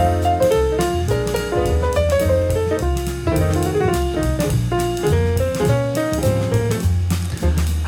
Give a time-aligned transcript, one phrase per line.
[0.00, 0.29] Bye.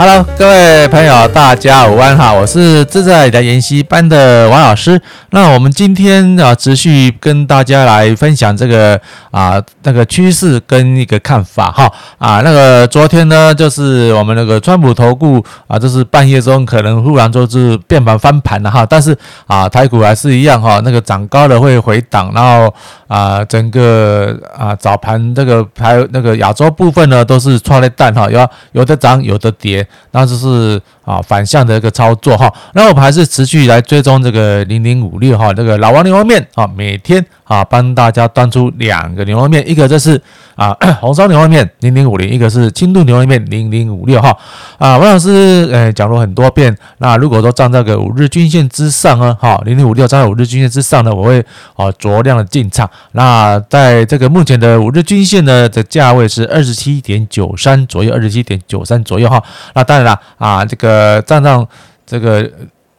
[0.05, 2.33] Hello，各位朋友，大家午安哈！
[2.33, 5.01] 我是自在的研习班的王老师。
[5.31, 11.89] 那我们今天啊，持续跟大家来分享这个啊那个趋势跟一个看法哈
[12.19, 12.41] 啊。
[12.41, 18.85] 那个昨天呢，就是我们那个川普投顾啊，就是半夜中可能忽然就是变盘翻盘了哈。
[18.85, 19.17] 但是
[19.47, 22.75] 啊，台股还是一样哈，那个涨高了会回档，然后
[23.07, 29.87] 啊，整个啊早盘这个还有那个亚洲部分呢，都是创了蛋哈，有有的涨，有的跌。
[30.11, 40.21] 那就是啊反向的一个操作哈，那我们还是持续来追踪这个零零五六哈，这个老王牛肉面啊，每天啊帮大家端出两个牛肉面，一个就是
[40.55, 44.37] 啊红烧牛肉面零零五零，一个是轻度牛肉面零零五六哈
[44.79, 51.41] 啊，王老师诶讲了很多遍，那如果说站在个五日均线之上呢，哈零零五六站在五日均线之上呢，我会
[51.75, 52.89] 啊酌量的进场。
[53.11, 59.43] 那在这个目前的五日均线呢的价位是二十七点九三左右，二十七点九三左右哈，
[59.75, 60.92] 那当然了啊这个。
[60.93, 61.67] 呃，站上
[62.05, 62.49] 这个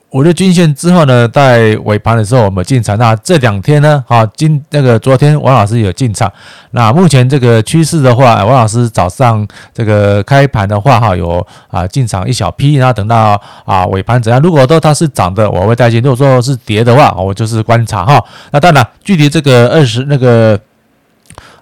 [0.10, 2.98] 五日均线之后呢，在尾盘的时候我们进场。
[2.98, 6.32] 那这两天呢，哈，今那个昨天王老师有进场。
[6.72, 14.42] 那目前这个趋势的话，王老师早上这个开盘的话，哈，有啊进场一小批，然后等到啊尾盘怎样？
[14.42, 18.24] 如果说它是涨的，我会带进；如果说是跌的话，我就是观察哈。
[18.52, 20.60] 那当然，距离这个二十那个。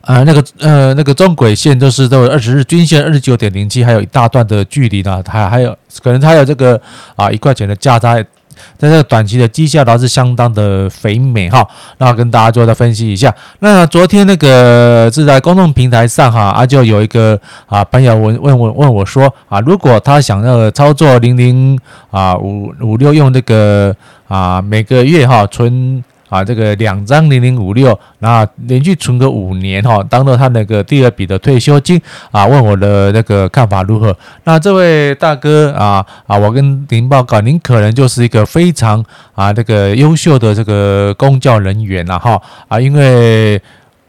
[0.02, 5.24] 啊，那个呃，那个中轨线就是都二十日均线二十九点零七，还有一大段的距离呢。
[5.28, 6.80] 还还有可能它有这个
[7.16, 11.68] 啊一块钱的价差，在这个短期的绩效倒是相当的肥美哈。
[12.00, 13.34] 那跟大家做的分析一下。
[13.60, 21.80] 那昨天那个是在公众平台上哈，啊就有一个啊朋友问问我问我说啊，如果他想要操作零零
[22.10, 23.96] 啊五五六用这个
[24.28, 26.04] 啊每个月哈存。
[26.32, 32.02] 啊，这个两张零零五六，然后连续存个五年哈，当做他那个第二笔的退休金
[32.32, 34.16] 啊，问我的那个看法如何？
[34.46, 39.04] 那这位大哥啊啊，我跟您报告，您可能就是一个非常
[39.36, 43.62] 啊这个优秀的这个公教人员了哈啊，因为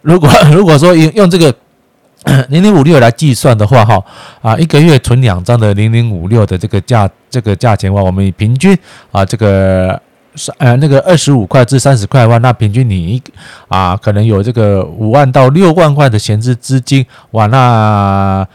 [0.03, 1.53] 如果 如果说用用这个
[2.51, 4.01] 零零五六来计算的话哈
[4.41, 8.79] 啊，一个月存两张的零零五六的这个价这个价钱的话，我们平均
[9.11, 10.01] 啊这个。
[10.35, 13.23] 是呃，那个二十五块至三十块的话，那平均你一
[13.69, 18.47] 啊，可能有这个五万到六万块的闲置资金，哇，那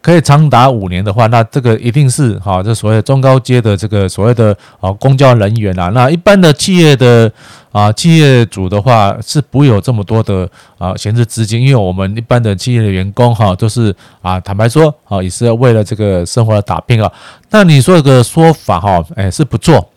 [0.00, 7.30] 可以长达五年的话，那这个一定是哈，这所谓中高阶的这个所谓的啊公交人员啊，那一般的企业的
[7.72, 10.48] 啊企业主的话是不会有这么多的
[10.78, 17.12] 啊闲置资金，因为我们一般的企业的员工哈，都是啊坦白说啊，也是为了这个生活的打拼啊。
[17.50, 19.88] 那你说这个说法哈，哎是不错。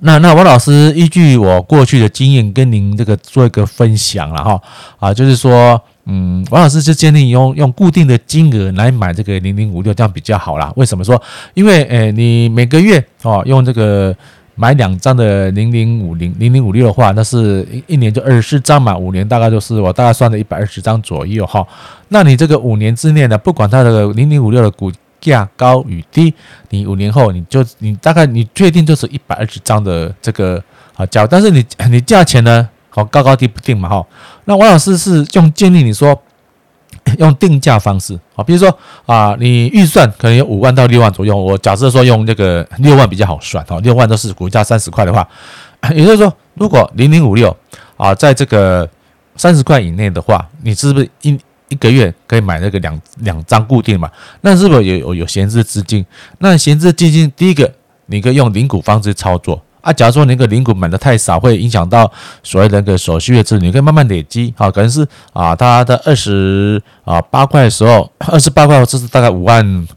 [0.00, 4.60] 那那王老师依据我过去的经验跟您这个做一个分享了哈
[4.98, 10.72] 啊，就是说，嗯，王老师是建议用用固定的金额来买这个零零五六，这样比较好啦。
[10.76, 11.20] 为什么说？
[11.54, 14.14] 因为诶，你每个月哦用这个
[14.54, 21.66] 买两张的零零五零零零五六的话，那是一一年就二十四张嘛，五年大概就是我大概算了一百二十张左右哈。
[22.08, 24.90] 那你这个五年之内呢，不管它的零零五六的股。
[25.22, 26.34] 价高与低，
[26.70, 30.62] 你五年后你就你大概你确定就是一百二十张的这个
[30.96, 34.04] 啊价，但是你你价钱呢好高高低不定嘛哈。
[34.44, 36.20] 那王老师是用建议你说
[37.18, 45.26] 用定价方式啊，比如说啊你预算可能有五万到六万左右，我假设说用这个六万比较好算哈，六万都是股价三十块的话，
[45.94, 47.56] 也就是说如果零零五六
[47.96, 48.88] 啊在这个
[49.36, 51.38] 三十块以内的话，你是不是一？
[51.72, 54.10] 一个月可以买那个两两张固定嘛？
[54.42, 56.04] 那是不是有有有闲置资金？
[56.38, 57.72] 那闲置资金，第一个
[58.06, 59.90] 你可以用零股方式操作啊。
[59.90, 62.12] 假如说那个零股买的太少，会影响到
[62.42, 64.52] 所谓的那个手续费制，你可以慢慢累积。
[64.58, 69.88] 啊，可能是啊，它的二十啊八块的时候， 二十八块，这是大概五万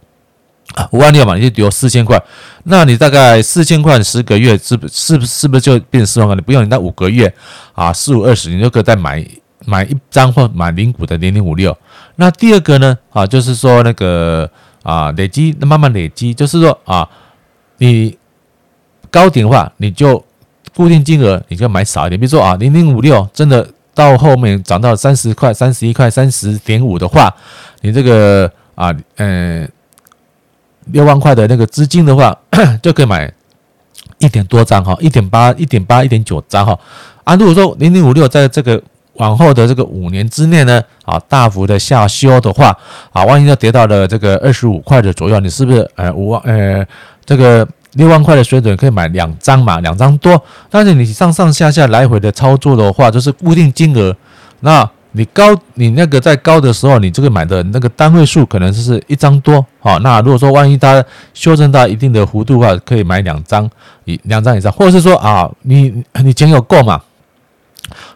[0.91, 2.17] 五万六嘛，你就有四千块。
[2.63, 6.35] 那你大概四千块十个月，是不是不是不是就变四万块？
[6.35, 7.33] 你不用你那五个月
[7.73, 9.25] 啊，四五二十，你就可以再买。
[9.63, 11.75] 买一张或买零股的零零五六，
[12.17, 14.49] 那第二个呢啊，就是说那个
[14.83, 17.07] 啊累积那，慢慢累积，就是说啊，
[17.77, 18.17] 你
[19.09, 20.23] 高点的话，你就
[20.75, 22.19] 固定金额，你就买少一点。
[22.19, 27.33] 比如说啊，零零五六真的到后面涨到三十块、三十一块、三十点五的话，
[27.81, 29.67] 你这个啊嗯
[30.87, 32.37] 六万块的那个资金的话，
[32.83, 33.31] 就可以买
[34.19, 36.77] 一点多张哈，一点八、一点八、一点九张哈。
[37.23, 38.81] 啊，如果说零零五六在这个
[39.15, 42.75] 往后的这个五年之内呢，啊，大幅的下修的话，
[43.11, 46.85] 啊，万一要跌到了这个二十五块的左右，你是不是呃五万呃
[47.25, 50.41] 这个六万块的水准可以买两张嘛，两张多。
[50.69, 54.15] 但是你上上下下来回的操作的话，就是固定金额。
[54.59, 59.65] 那你高，你那个在高的时候，你这个买的那个单位数可能就是一张多。
[59.79, 61.01] 好，那如果说万一它
[61.33, 63.69] 修正到一定的幅度的话，可以买两张，
[64.03, 67.01] 以两张以上，或者是说啊，你你钱有够嘛？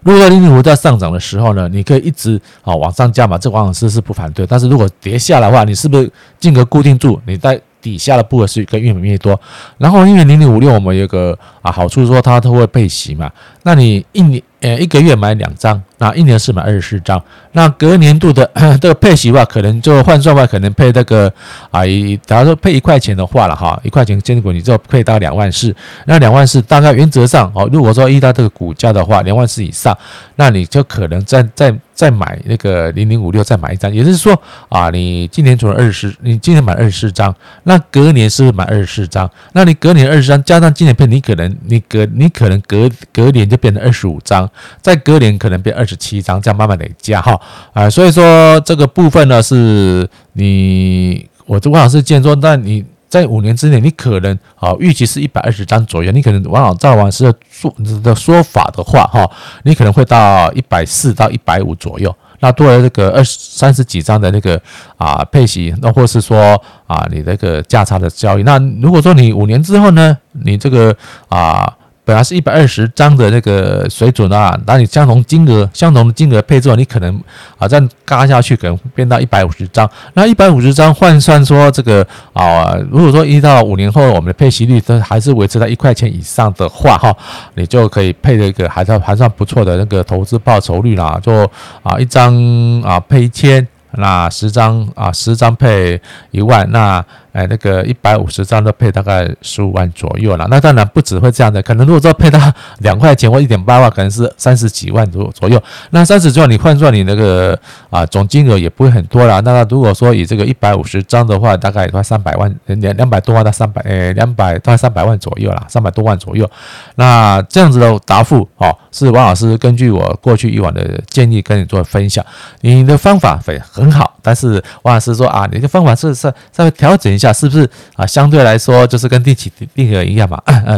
[0.03, 4.45] 如果零零五在上涨的时候呢，你可以一直啊往上加嘛，这王老师是不反对。
[4.45, 7.19] 但是如果跌下来的话，你是不是间隔固定住？
[7.25, 9.39] 你在底下的部分是跟越买越多。
[9.77, 13.31] 然后因为零零五六我们有个啊好处说它都会配息嘛，
[13.63, 15.81] 那你一年呃一个月买两张。
[15.99, 18.49] 那一年是买二十四张，那隔年度的
[18.81, 21.31] 这个配息的话，可能就换算的话，可能配那个
[21.71, 25.75] 啊，一假如说配一块钱的话了哈，一块钱坚果你就配到两万四，
[26.05, 29.95] 那两万四大概原则上哦，如果说遇到这个股价的话，两万四以上，
[30.37, 39.29] 那你就可能再再再买那个零零五六再买一张，也就是说啊，你今年存了二十，你今年买二十四张，那隔年是不是买二十四张？
[39.51, 44.49] 那你隔年二十张加上今年配，你可能你隔你可能隔隔年就变成二十五张，
[44.81, 45.88] 再隔年可能变二。
[45.89, 47.39] 十七张，这样慢慢累加哈
[47.73, 59.29] 啊，所以说这个部分呢，是你我这王老师建说，那你在五年之内，你可能啊预期是一百二十张左右，你可能王老赵王老师的说的说法的话哈，
[59.63, 64.61] 你可能会到一百四到一百五左右，那多了这个二十三十几张的那个
[64.97, 70.95] 啊配息，那或是说啊你那个价差的交易，那如果说你五年之后呢，你这个
[71.29, 71.75] 啊。
[72.09, 77.15] 本来是一百二十张的那个水准啊，那你相同金额、相同的金额配置，你可能
[77.59, 79.87] 啊这样嘎下去，可能变到一百五十张。
[80.15, 82.03] 那一百五十张换算说这个
[82.33, 87.15] 啊，如果说一到五年后我们的配息率都还是维持在一块钱以上的话，哈，
[87.53, 91.47] 你就可以配这个还算还算不错的那个投资报酬率啦，就
[91.83, 92.33] 啊一张
[92.81, 96.01] 啊配一千，那十张啊十张配
[96.31, 97.05] 一万，那。
[97.31, 100.47] 哎，那个一百五十张都配大概十五万左右了。
[100.49, 102.39] 那当然不只会这样的，可能如果说配到
[102.79, 105.61] 两块钱或一点八万，可能是三十几万左左右。
[105.91, 107.57] 那三十几万你换算你那个
[107.89, 109.39] 啊总金额也不会很多了。
[109.41, 116.49] 那如果说以这个一百五十张的话，大概也快三百万，两两百多万到三百，呃，两百大概三百万左右了，三百多万左右。
[116.95, 122.25] 那这样子的答复哦，是王老师根据我过去以往的建议跟你做分享。
[122.61, 127.31] 你的方法会很好，但是王老师说啊，你的方法是是稍微调整下。
[127.31, 128.05] 是不是啊？
[128.05, 130.41] 相对来说，就是跟定期定额一样嘛。
[130.45, 130.77] 呃，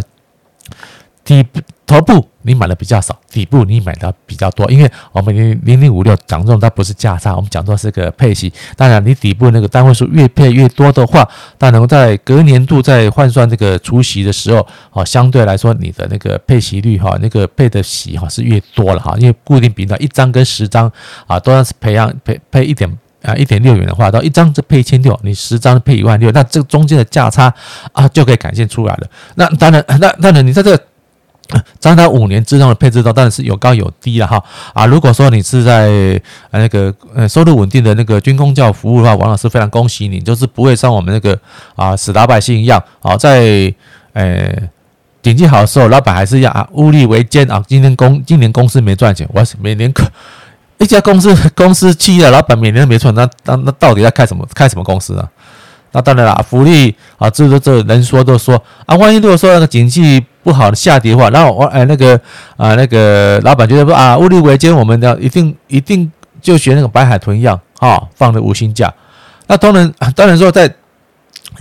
[1.23, 1.43] 底
[1.87, 4.69] 头部你买的比较少，底部你买的比较多。
[4.71, 8.51] 因为我们零零零五六讲中它不是价差，我们讲到是个配息。
[8.77, 11.27] 当然，你底部那个单位数越配越多的话，
[11.57, 19.15] 但能在隔年度在换算这个除息的时候，哦，相对来说你的那个配息率哈，那个配的息哈是越多了哈。
[19.17, 20.91] 因为固定比例一张跟十张
[21.27, 22.97] 啊，都要是培养配配一点。
[23.23, 27.53] 啊，一点六元的话，到一张就配一千六，你十张配一万六，那这个中间的价差
[27.91, 29.07] 啊，就可以展现出来了。
[29.35, 30.83] 那当然，那当然，你在这个
[31.79, 34.43] 长达五年之中的配置到当然是有高有低了哈。
[34.73, 36.19] 啊，如果说你是在
[36.49, 41.37] 那个呃收入稳定的那个军工教服务的话，王老师非常恭喜你，就是不会像我们那个
[41.75, 43.71] 啊死老百姓一样啊，在
[44.13, 44.51] 呃
[45.21, 47.63] 经济好的时候，老板还是要啊物力维艰啊。
[47.67, 50.03] 今天公今年公司没赚钱，我每年可。
[50.81, 55.29] 一家公司公司企业的老板每年都没赚，那那那到底要开什么开什么公司啊？
[55.91, 62.19] 那当然了，福利啊，这这这人说都说啊，万一如果说那个景气不好的下跌的话，然后我哎那个
[62.57, 68.91] 啊那个老板觉得说啊，物力维艰，我们要一定一定就学那个白海豚一样啊，放的无薪假。
[69.45, 70.73] 那当然当然说在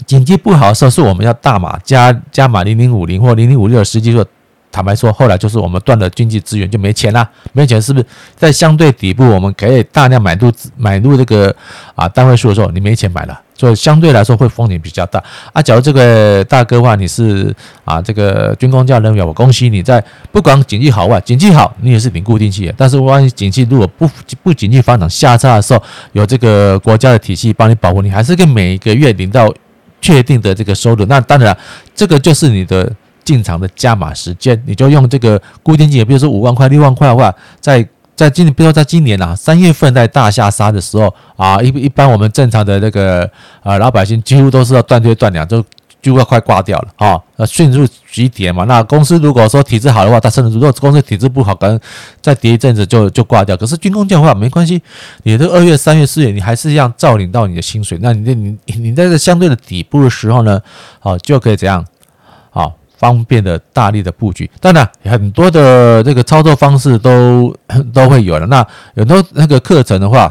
[0.06, 4.24] 景气不好的时候，是我们要大码加加码零零五零或零零五六的，实际说。
[4.72, 7.28] 坦白说，后来就是我们断了经济资源，就没钱了。
[7.52, 11.54] 没钱是不是在相对底部，我们可以大量买入买入这个
[11.94, 15.22] 啊单位数的时候，你没钱买了，所以相对来说会风险比较大
[15.52, 15.60] 啊。
[15.60, 17.52] 假如这个大哥的话，你是
[17.84, 24.08] 啊这个军工教人员，我恭喜你在不管景气好坏，景气好你也是领固定期，但是万一景气如果不
[24.42, 29.52] 不景气发展下差的时候，有这个国家的体系帮你保护，你还是跟每一个月领到
[30.00, 31.04] 确定的这个收入。
[31.06, 31.56] 那当然，
[31.94, 32.88] 这个就是你的。
[33.30, 43.30] 进场的加码时间，你就用这个固定金额，比如说五万块、六万块的话，在在今年，比如说在今年啊，三月份在大下杀的时候啊，一一般我们正常的那个
[43.62, 45.64] 呃老百姓几乎都是要断腿断粮，就
[46.02, 48.64] 就要快挂掉了啊，迅速急跌嘛。
[48.64, 51.78] 那公司如果说体质好的话，它甚至如果公司体质不好，可能
[52.20, 53.56] 再跌一阵子就就挂掉。
[53.56, 54.82] 可是军公教的话没关系，
[55.22, 57.96] 你这二月、三月、四月，你还是一样照领到你的薪水。
[58.02, 60.60] 那你你你在这相对的底部的时候呢，
[60.98, 61.86] 好就可以怎样
[62.50, 62.79] 好。
[63.00, 67.56] 方便的大力的布局，当然很多的这个操作方式都
[67.94, 68.46] 都会有了。
[68.46, 68.64] 那
[68.94, 70.30] 很多那个课程的话，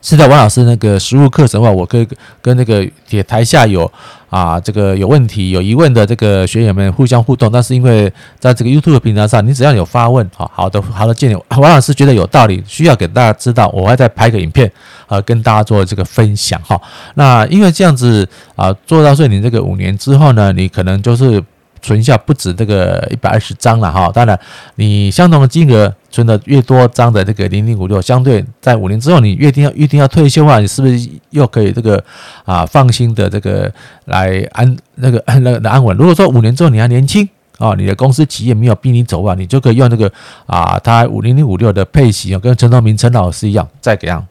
[0.00, 2.06] 是在王老师那个实务课程的话，我可以
[2.40, 3.90] 跟那个也台下有
[4.30, 7.50] 啊这个有问题有疑问的这个学员们互相互动。
[7.50, 14.70] 但是因为在这个 YouTube 平台上，你只要有发问，好好的好的建议，王老师觉得有道理，需要给大家知道，我会再拍个影片，
[15.08, 16.80] 啊，跟大家做这个分享哈。
[17.14, 21.42] 那因为这样子啊，做到说你这个五年之后呢，你可能就是。
[21.82, 24.38] 存下不止这个一百二十张了哈，当然
[24.76, 32.02] 你相同的金额存的越多张的这个零零五六，相对在五年之后你约定要约定要退休的话，你是不是又可以这个
[32.44, 33.70] 啊放心的这个
[34.04, 35.96] 来安那个那个安稳？
[35.96, 40.10] 如果说五年之后你还年轻啊，你的公司企业没有逼你走啊，你就可以用这个
[40.46, 44.24] 啊，他五零零五六的配息啊，跟陈东明陈老师一样，再给样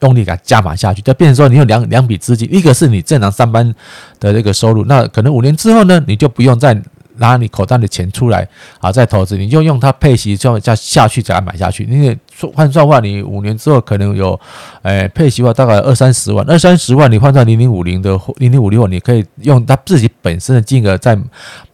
[0.00, 3.74] 用力给它加码下去，就变成说你有两两笔资金，一个是你正常上班
[4.20, 6.78] 的这个收入，那可能五年之后呢，你就不用再。
[7.18, 8.48] 拿你口袋的钱出来
[8.80, 11.84] 啊，再投资，你就用它配息，这样再下去，再买下去。
[11.84, 12.18] 因为
[12.54, 14.38] 换算的话，你五年之后可能有，
[14.82, 21.18] 诶，配息的话大概二三十万，二三十万你换算零零五零的零零五六，你可以用它自己本身的金额再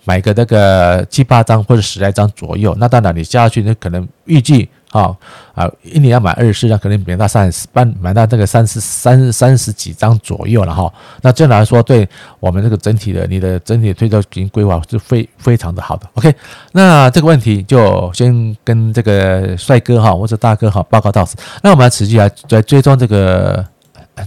[0.04, 2.74] 买个那个七八张或者十来张左右。
[2.78, 4.68] 那当然你下去，那可能预计。
[4.94, 5.10] 啊
[5.56, 10.92] 啊，一年要买二十四张，可能买到三十，半买到这个三十三三十几张左右了哈。
[11.20, 12.08] 那这样来说，对
[12.38, 16.06] 我们这个整体的你的整体的退休金规划是非非常的好的。
[16.14, 16.32] OK，
[16.70, 21.36] 那这个问题就先跟这个帅哥哈或者大哥哈报告到此。
[21.60, 23.66] 那我们来持续来来追踪这个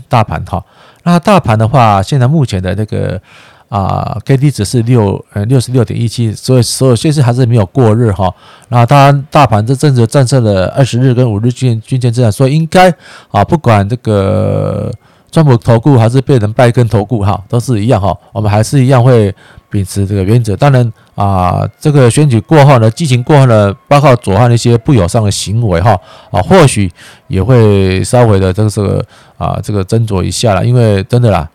[0.10, 0.62] 大盘哈。
[1.04, 3.22] 那大盘的话，现在目前的这个。
[3.70, 8.34] 啊，K D 值是六呃六十六点一七，所以所有现在还是没有过热哈。
[8.70, 12.90] 那当然，大盘这阵子战胜了二十日跟五日均均线之上，所以应该
[13.30, 14.90] 啊，不管这个
[15.32, 18.18] 川普投顾还是变成拜登投顾哈，都是一样哈。
[18.32, 19.36] 我们还是一样会
[19.70, 20.56] 秉持这个原则。
[20.56, 25.92] 当然啊，这个选举过后呢，激情过后呢，包括左岸的一些不友善的行为哈
[26.32, 26.90] 啊，或许
[27.28, 29.06] 也会稍微的这个这个
[29.38, 31.50] 啊这个斟酌一下了，因为真的啦。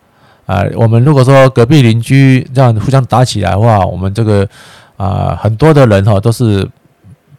[0.53, 4.47] 啊，我们如果说隔壁邻居这样互相打起来的话，我们这个
[4.99, 6.69] 啊很多的人哈都是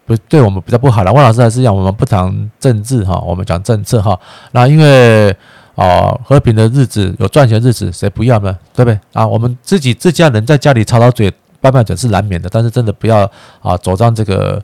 [0.06, 1.14] 不对我们比较不好的。
[1.14, 4.20] 汪老师还是讲我们不谈政治哈，我们讲政策哈。
[4.52, 5.30] 那因为
[5.76, 8.58] 啊和平的日子有赚钱日子，谁不要呢？
[8.74, 9.28] 对不对啊？
[9.28, 13.30] 我们自己自家人在家里吵吵嘴、拌拌嘴是难免的，但是真的不要
[13.62, 14.60] 啊走上这个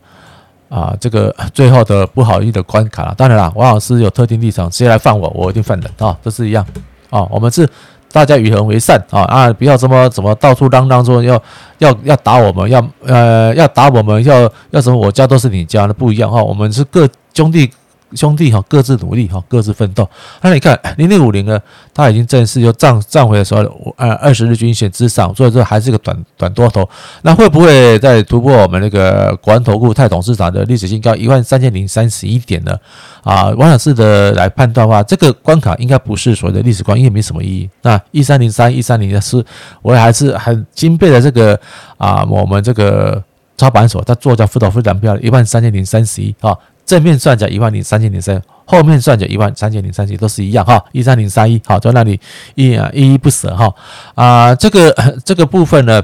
[0.69, 3.13] 啊这个 最后的不好意的关卡了。
[3.15, 6.65] 当然了，王老师有特定立场，谁来犯我，我一定犯人啊，这是一样
[7.11, 7.21] 啊。
[7.29, 7.69] 我们是。
[8.11, 9.53] 大家与人为善啊啊！
[9.53, 11.41] 不要这么怎么到处嚷嚷说要
[11.77, 14.97] 要要打我们，要呃要打我们，要要什么？
[14.97, 16.43] 我家都是你家的，不一样哈。
[16.43, 17.71] 我们是各兄弟。
[18.13, 20.07] 兄弟哈，各自努力哈，各自奋斗。
[20.41, 21.59] 那你看零零五零呢，
[21.93, 23.59] 它已经正式又站站回来说
[23.97, 26.87] 呃二二十日均线之上，所以说还是个短短多头。
[27.21, 32.75] 那会不会再突破我们那个国安投顾泰董事长的历史新高一万三千零三十一点呢？
[33.23, 37.69] 啊，王老师的来判断的话，这个关卡应该不是所谓的历史关，因为没什么意义。
[37.81, 39.45] 那一三零三一三零四，
[39.81, 41.59] 我还是很钦佩的这个
[41.97, 43.23] 啊，我们这个
[43.57, 46.57] 操盘手，他做叫辅导非常漂亮，一万三千零三十一啊。
[46.89, 52.19] 正面算着一万零三千零三，后面算着一万三千零三十，都是一样哈，一三零三一，好，在那里
[52.55, 53.71] 依啊依依不舍哈
[54.15, 54.91] 啊，这个
[55.23, 56.01] 这个部分呢，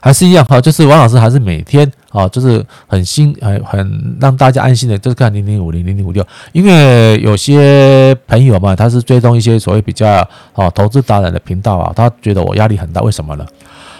[0.00, 13.44] 还是一样哈，就是王老师还是每天啊，就是很心很很让大家安心的，就是看零零五零零零五六，因为有些朋友嘛，他是追踪一些所谓比较啊投资达人的频道啊，他觉得我压力很大，为什么呢？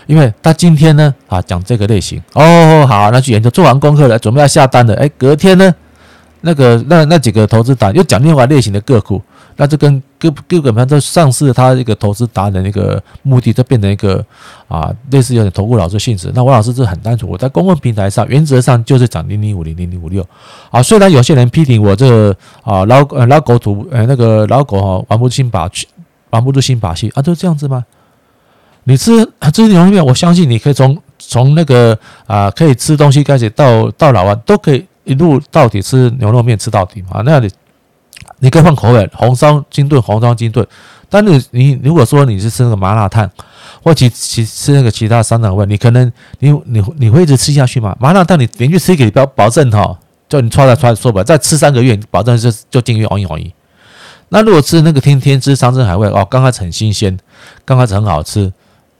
[0.06, 4.94] 因为他今天呢，啊，讲这个类型哦，好，那去研究，做完功课了，准备要下单了。
[4.96, 5.74] 哎，隔天呢，
[6.42, 9.20] 那个那那几个投资达又讲另外类型的个股，
[9.56, 14.24] 那就跟各各个盘都丧失了他一个投资达人的那个目的，就变成一个
[14.68, 16.30] 啊，类似有点投顾老师性质。
[16.34, 20.26] 那王老师是很单纯，我在公共平台上原则上就是讲零零五零零零五六
[20.70, 20.82] 啊。
[20.82, 25.70] 虽然有些人批评我这个啊老呃老狗图呃那个老狗哈玩不出新把
[26.30, 27.84] 玩不出新把戏啊，就这样子吗？
[28.84, 37.22] 你吃吃牛肉面，我相信你可以从从那个啊，可以吃东西开始到到老啊，都可以一路到底吃牛肉面吃到底嘛。
[37.24, 37.50] 那你
[38.40, 40.66] 你可以换口味，红烧清炖，红烧清炖。
[41.08, 43.30] 但你你如果说你是吃那个麻辣烫，
[43.82, 47.96] 或其其吃那个其他酸辣味，你可能你你你会一直吃下去吗？
[47.98, 49.96] 麻辣烫你连续吃一个保，保证哈，
[50.28, 53.50] 就你穿来穿说吧，再吃三个月，保证就就进入熬一熬一。
[54.30, 57.16] 那如果吃那个天天吃山珍海味哦，刚开始很新鲜，
[57.64, 58.52] 刚开始很好吃。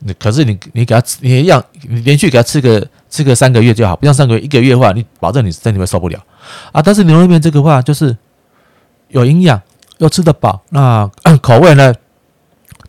[0.07, 6.19] 你可是你你给他吃，你一样，你连续给他吃个吃个三个月就好，不像三个月一个月的话，你保证你身体会受不了
[6.73, 6.83] 啊。
[6.83, 8.17] 但是牛肉面这个话就是
[9.09, 9.61] 有营养
[9.99, 11.95] 又吃得饱，那口味呢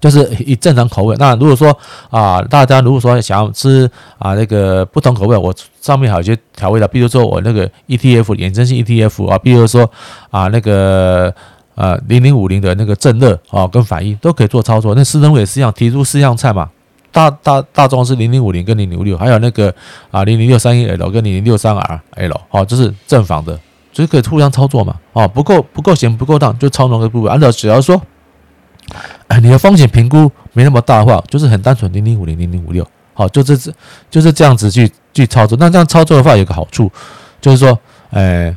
[0.02, 1.16] 就是以正常口味。
[1.18, 1.76] 那如果说
[2.10, 9.90] 啊，大家如果说想要吃啊那个不同口味，我上面还有些调味的，比如说我那个 ETF 衍生性 ETF 啊，比如说
[10.30, 11.34] 啊那个
[11.76, 14.94] 呃零零五零的那个正热啊跟反应都可以做操作。
[14.94, 16.70] 那施登辉也是一样，提出四样菜嘛，
[17.16, 19.74] 大大大众是零零五零跟零零五六，还有那个
[20.12, 23.58] 啊零零六三一 L 跟零零六三 R L，好，这是正房的，
[23.94, 28.02] 就是可以互相操作嘛，哦，不够不够闲不够当就操作个部位，按照只要说，
[29.42, 33.56] 你的风险评估没那么大的话，就是很单纯零零五零零零五六，好，就这
[34.10, 35.58] 就是这样子去去操作。
[35.58, 36.92] 那这样操作的话有个好处，
[37.40, 37.80] 就是说，
[38.10, 38.54] 哎。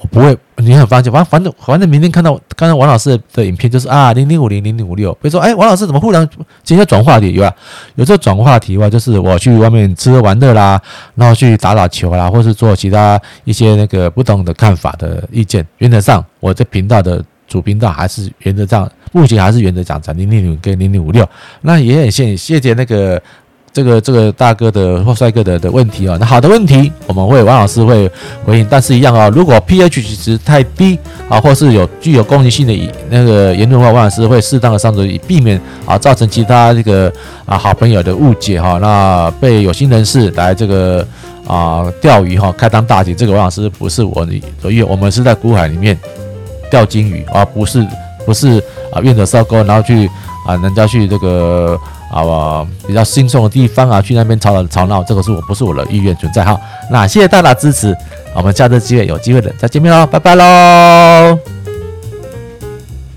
[0.00, 1.10] 我不会，你很放心。
[1.10, 5.12] 反正反正反正明天看到刚才王老师的影片，就是啊零零五零零零五六。
[5.14, 6.28] 比如说，哎，王老师怎么忽然
[6.62, 7.32] 今天转话题？
[7.32, 7.52] 有啊，
[7.96, 10.80] 有这转话题的话，就是我去外面吃喝玩乐啦，
[11.14, 15.66] 然后去打打球啦，或是做其他一些那个不同的看法的意见。
[15.78, 21.28] 原则上，我这频道的主频道还是原则上，目前还是原则讲在零零五跟零零五六。
[21.62, 23.20] 那也很谢谢谢那个。
[23.78, 28.10] 这个这个大哥的或帅哥的的问题啊，那好的问题我们会王老师会
[28.44, 37.12] 回应，但是一样啊，如果 pH 值太低啊，或是有具有攻击性的那个言论的话，王老师会适当的上桌，以避免啊造成其他这个
[37.46, 41.06] 啊好朋友的误解哈，那被有心人士来这个
[41.46, 45.96] 啊钓鱼哈，开当大姐，这个王老师不是我的，所以我们是在股海里面
[46.68, 47.86] 钓金鱼而不是
[48.26, 48.58] 不是
[48.92, 50.10] 啊愿者上钩，然后去
[50.44, 51.78] 啊人家去这个。
[52.10, 56.58] 啊，比较轻松的地方啊，去那边吵吵吵闹，这个是我不是我的意愿存在哈。
[56.90, 57.96] 那谢谢大家支持，
[58.34, 61.57] 我们下次机会有机会的再见面喽，拜拜喽。